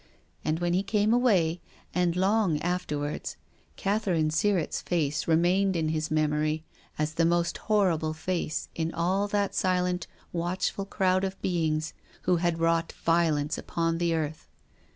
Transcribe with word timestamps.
And 0.43 0.57
when 0.57 0.73
he 0.73 0.81
came 0.81 1.13
away, 1.13 1.61
and 1.93 2.15
long 2.15 2.59
afterwards, 2.63 3.37
Catherine 3.75 4.31
Sirrett's 4.31 4.81
face 4.81 5.27
remained 5.27 5.75
in 5.75 5.89
his 5.89 6.09
memory 6.09 6.63
as 6.97 7.13
the 7.13 7.23
most 7.23 7.59
horrible 7.69 8.15
face 8.15 8.67
in 8.73 8.91
all 8.95 9.27
that 9.27 9.53
silent, 9.53 10.07
watch 10.33 10.71
ful 10.71 10.85
crowd 10.85 11.23
of 11.23 11.39
beings 11.43 11.93
who 12.23 12.37
had 12.37 12.57
wrought 12.57 12.93
violence 13.05 13.59
upon 13.59 13.99
the 13.99 14.15
earth. 14.15 14.47